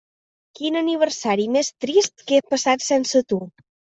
[0.59, 3.41] Quin aniversari més trist que he passat sense tu.